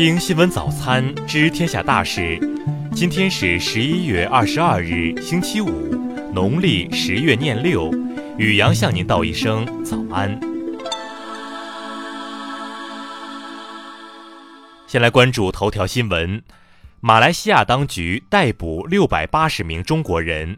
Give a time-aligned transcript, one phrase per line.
[0.00, 2.40] 听新闻早餐知天下大事。
[2.94, 5.68] 今天是十一月二十二日，星期五，
[6.32, 7.92] 农历十月廿六。
[8.38, 10.40] 雨阳向您道一声早安。
[14.86, 16.42] 先来关注头条新闻：
[17.00, 20.56] 马来西亚当局逮捕六百八十名中国人。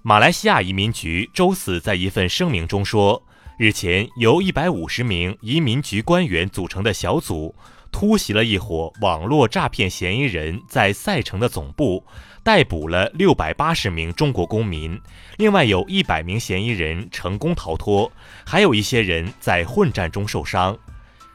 [0.00, 3.22] 马来西亚移民局周四在一份声明中说，
[3.58, 7.54] 日前由一百五十名移民局官员组成的小组。
[7.90, 12.04] 突袭了一伙网络诈骗嫌疑人在赛城的总部，
[12.42, 15.00] 逮捕了六百八十名中国公民，
[15.36, 18.10] 另外有一百名嫌疑人成功逃脱，
[18.44, 20.78] 还有一些人在混战中受伤。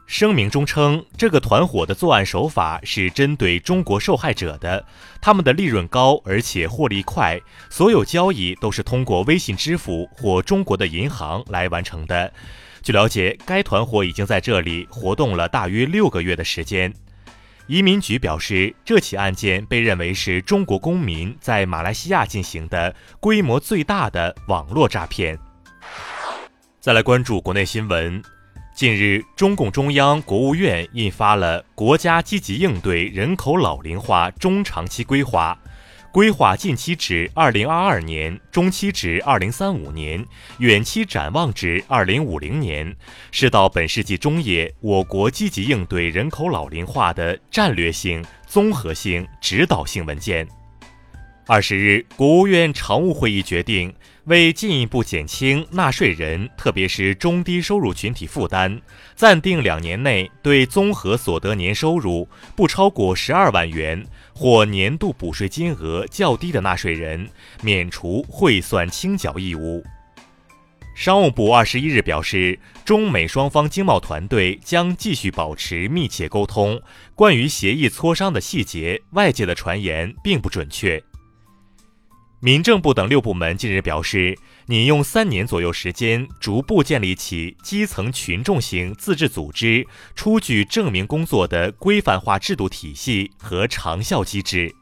[0.06, 4.86] 声明中称，这个团伙的作案手法是针对中国受害者的，
[5.22, 12.32] 他们的利润高，而且获利快，所有交易都是通过微信支付或中国的银行来完成的。
[12.84, 16.94] 据了解，该团伙已经在这里活动了大约六个月的时间。
[17.68, 25.40] 移民局表示，这起案件被认为是中国公民在马来西亚进行的规模最大的网络诈骗。
[26.82, 28.22] 再来关注国内新闻，
[28.76, 35.58] 近日，中共中央、国务院印发了《国家积极应对人口老龄化中长期规划》。
[36.14, 40.24] 规划近期指二零二二年，中期指二零三五年，
[40.60, 42.96] 远期展望指二零五零年，
[43.32, 50.48] 是到本世纪中叶我国积极应对人口老龄化的战略性、综合性、指导性文件。
[51.46, 53.94] 二十日，国务院常务会议决定。
[54.26, 58.82] 为进一步减轻纳税人，特别是中低收入群体负担，
[59.14, 64.02] 暂定两年内对综合所得年收入不超过十二万元
[64.34, 67.28] 或年度补税金额较低的纳税人
[67.62, 69.84] 免除汇算清缴义务。
[70.96, 76.82] 商务部二十一日表示，中美双方经贸团队将继续保持密切沟通，
[77.14, 81.04] 关于协议磋商的细节，外界的传言并不准确。
[82.44, 94.76] 民政部等六部门近日表示，拟用三年左右时间，逐步建立起基层群众型自治组织出具证明工作的规范化制度体系和长效机制。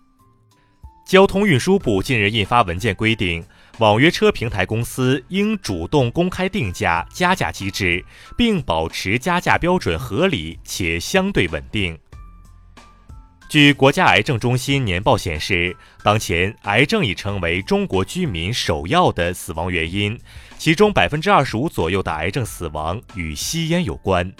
[1.05, 3.45] 交通运输部近日印发文件规定，
[3.77, 8.03] 网约车平台公司应主动公开定价加价机制，
[8.35, 11.95] 并保持加价标准合理且相对稳定。
[13.51, 15.75] 据国家癌症中心年报显示，
[16.05, 20.17] 当前癌症已成为中国居民首要的死亡原因，
[20.57, 24.31] 其中百分之二十五左右的癌症死亡与吸烟有关。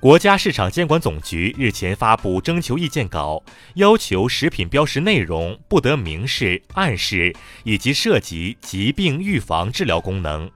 [0.00, 3.42] 国家市场监管总局日前发布征求意见稿，
[3.74, 10.50] 要求食品标识内容不得明示、暗示以及涉及疾病预防治疗功能。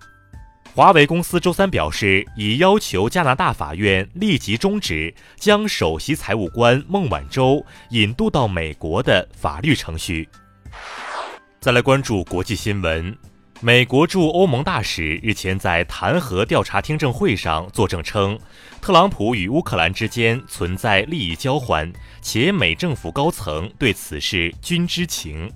[0.78, 10.28] 华为公司周三表示，已要求加拿大法院立即终止将首席财务官孟晚舟引渡到美国的法律程序。
[11.58, 13.18] 再来关注国际新闻，
[13.60, 18.38] 美国驻欧盟大使日前在弹劾调查听证会上作证称，
[18.80, 25.50] 特朗普与乌克兰之间存在利益交换，且美政府高层对此事均知情。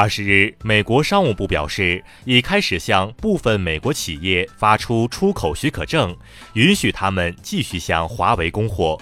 [0.00, 6.16] 二十日，美国商务部表示，已开始向部分美国企业发出出口许可证，
[6.52, 8.96] 允许他们继续向华为供货。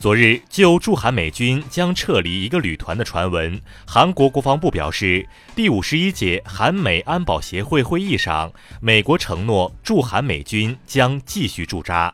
[0.00, 5.24] 昨日，就驻韩美军将撤离一个旅团的传闻，韩国国防部表示，
[5.54, 12.12] 第五十一届韩美安保协会会议上，美国承诺驻韩美军将继续驻扎。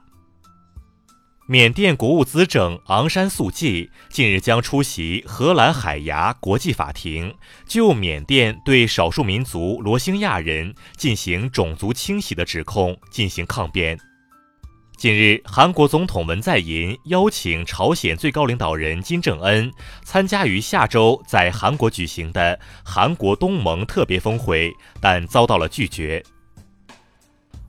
[1.50, 7.34] 缅甸国务资政昂山素季近日将出席荷兰海牙国际法庭，
[7.66, 13.98] 就缅甸对少数民族罗兴亚人进行种族清洗的指控进行抗辩。
[14.98, 19.72] 近日，韩国总统文在寅邀请朝鲜最高领导人金正恩
[20.04, 24.70] 参加于下周在韩国举行的韩国东盟特别峰会，
[25.00, 26.22] 但遭到了拒绝。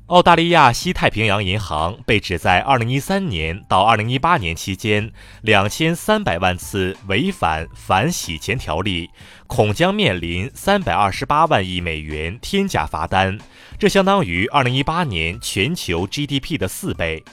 [0.10, 5.12] 澳大利亚西太平洋银行被指在2013年到2018年期间
[5.44, 9.12] 2300万次违反反洗钱条例，
[9.46, 13.38] 恐将面临328万亿美元天价罚单，
[13.78, 17.24] 这相当于2018年全球 GDP 的四倍。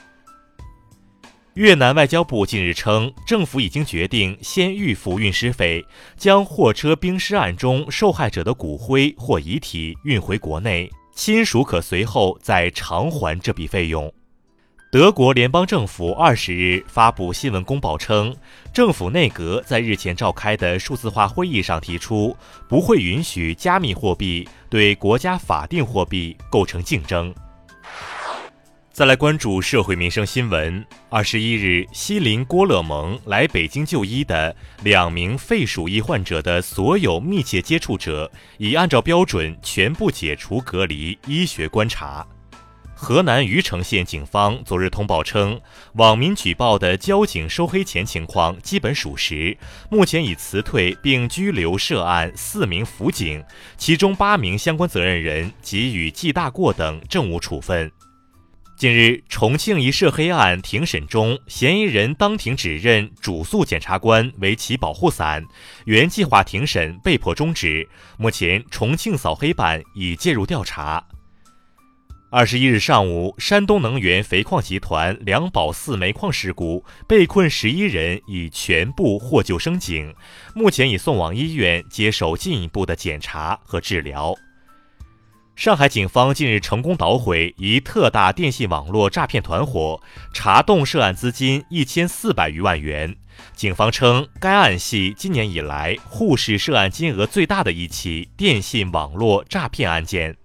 [1.55, 5.83] 越南外交部近日称，政府已经决定先预付运尸费，
[6.15, 10.87] 将货车冰尸案中受害者的骨灰或遗体运回国内。
[11.17, 14.13] 亲属可随后再偿还这笔费用。
[14.91, 18.33] 德国联邦政府二十日发布新闻公报称，
[18.71, 22.37] 政府内阁在日前召开的数字化会议上提出，
[22.69, 27.33] 不会允许加密货币对国家法定货币构成竞争。
[28.97, 30.83] 再来关注社会民生新闻。
[31.07, 42.25] 二十一日，西林郭勒盟来北京就医的两名肺鼠疫患者的所有密切接触者，已按照标准全部解除隔离医学观察。
[42.95, 45.61] 河南虞城县警方昨日通报称，
[45.93, 49.55] 网民举报的交警收黑钱情况基本属实，
[49.91, 53.43] 目前已辞退并拘留涉案四名辅警，
[53.77, 57.91] 其中八名相关责任人给予记大过等政务处分。
[58.77, 65.43] 近日，重庆一涉黑案庭审中，嫌疑人当庭指认主诉检察官为其保护伞，
[65.85, 67.89] 原计划庭审被迫终止。
[68.19, 71.03] 目前，重庆扫黑办已介入调查。
[72.29, 80.13] 二十一日上午，山东能源肥矿集团梁宝寺煤矿事故，被困十一人已全部获救升井，
[80.53, 84.35] 目前已送往医院接受进一步的检查和治疗。
[85.57, 89.99] 上海警方近日成功捣毁一特大电信网络诈骗团伙，
[90.31, 93.15] 查冻涉案资金一千四百余万元。
[93.55, 100.37] 警方称，该案系今年以来沪市涉案金额最大的一起电信网络诈骗案件。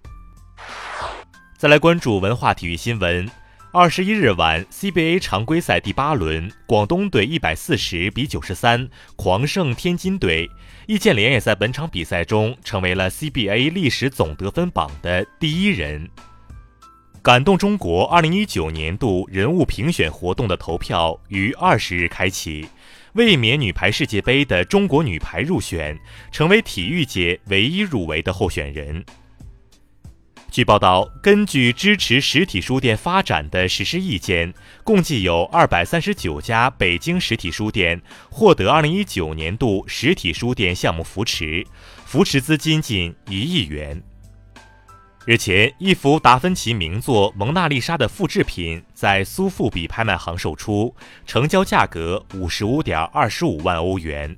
[1.59, 3.29] 再来关注文化体育新闻。
[3.75, 10.47] 二十一日晚，CBA 常规赛第八轮，广东队一百四十比九十三狂胜天津队，
[10.85, 16.07] 易建联也在本场比赛中成为了 CBA 历史总得分榜的第一人。
[17.23, 22.67] 感动中国二零一九年度人物评选活动的投票于二十日开启，
[23.13, 25.97] 卫冕女排世界杯的中国女排入选，
[26.31, 29.03] 成为体育界唯一入围的候选人。
[30.53, 34.53] 据报道，根据支持实体书店发展的实施意见，
[34.83, 41.65] 共计有二百三十九家北京实体书店获得二零一九年度实体书店项目扶持，
[42.05, 43.99] 扶持资金近一亿元。
[45.25, 50.95] 日前，一幅达芬奇名作《蒙娜丽莎》的复制品在苏富比拍卖行售出，
[51.25, 54.37] 成交价格五十五点二十五万欧元。